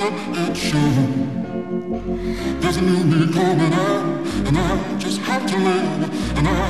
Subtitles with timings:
[0.00, 0.54] look at.
[2.60, 6.60] There's a new me coming out, and I just have to live, and I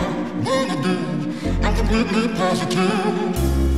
[0.46, 0.96] wanna do.
[1.62, 3.69] I'm completely positive.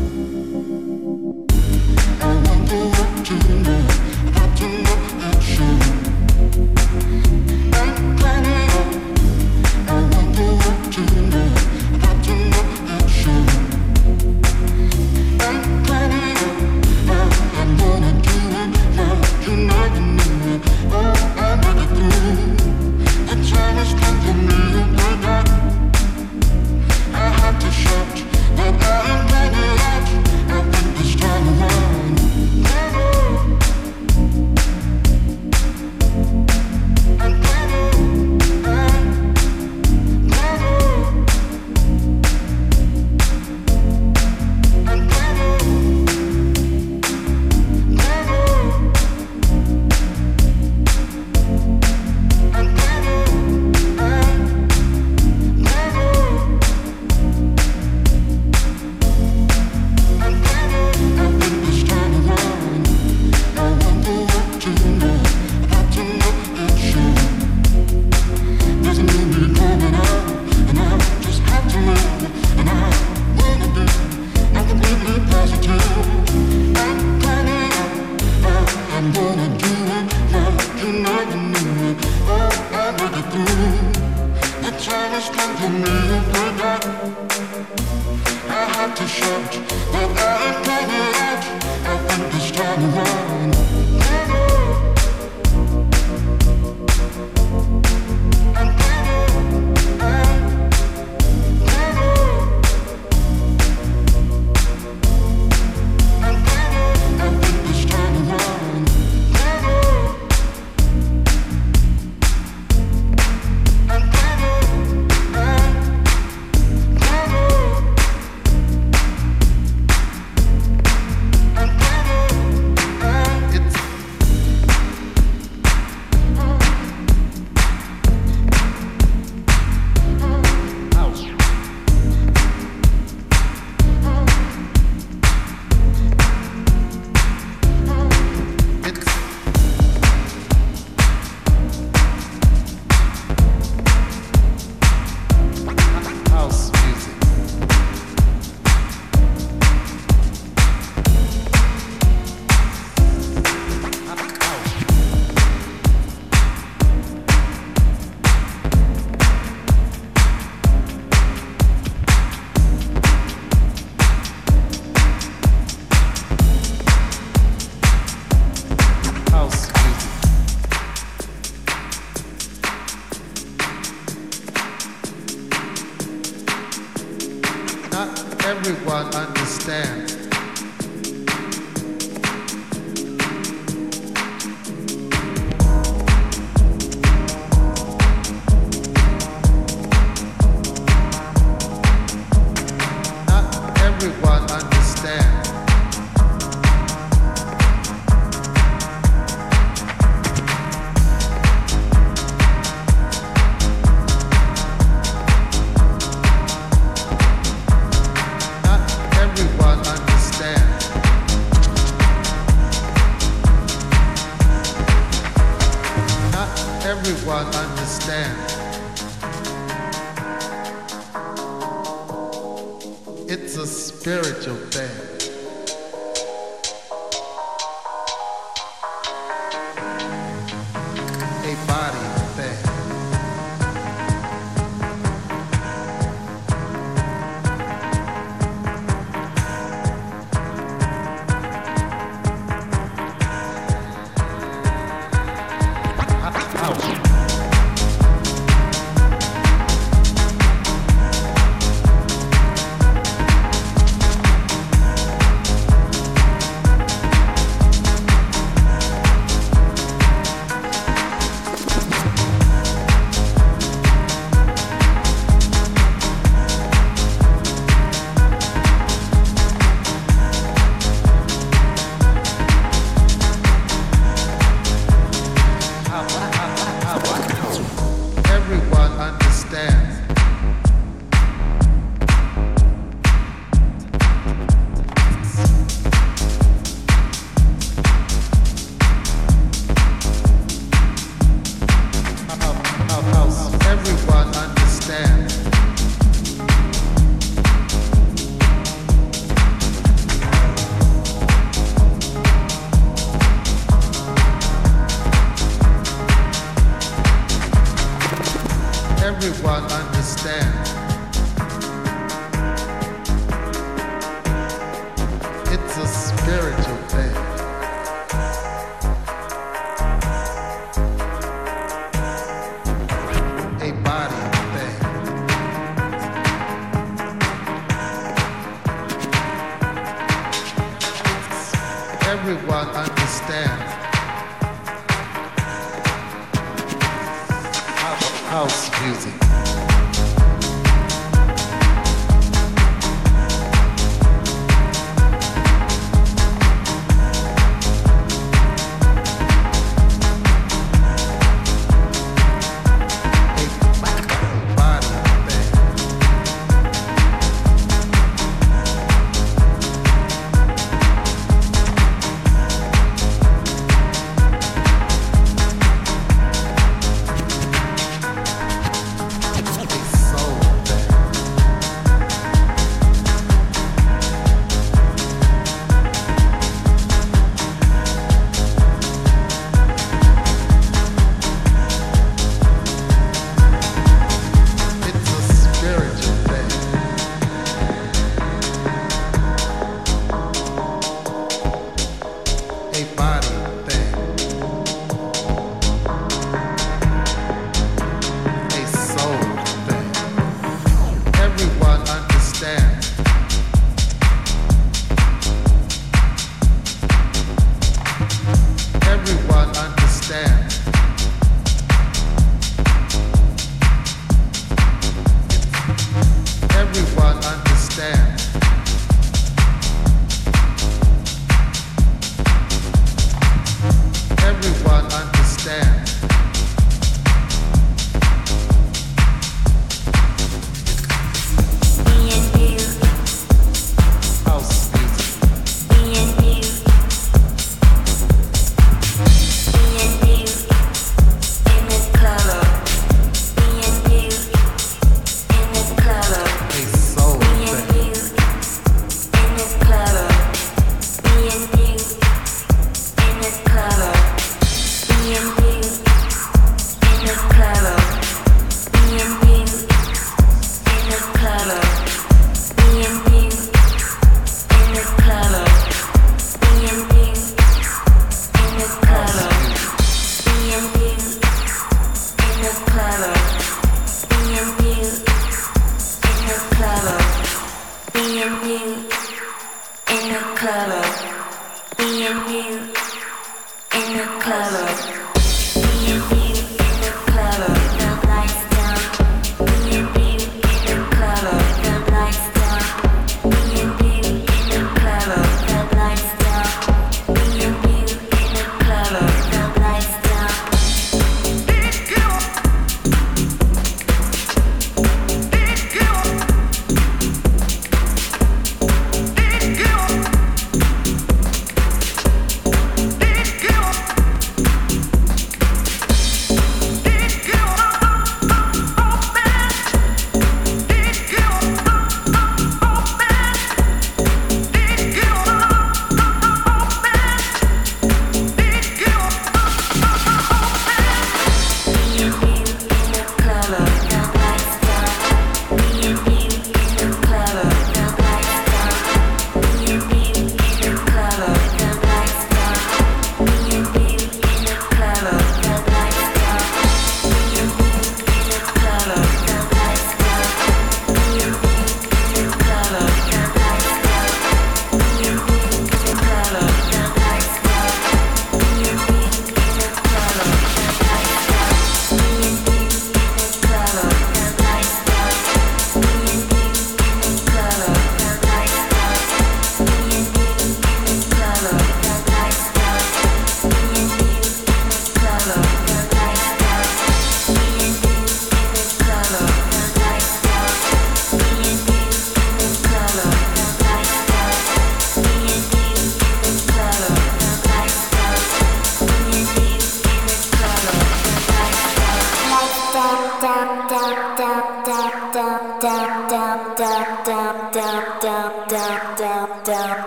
[178.44, 180.21] everyone understands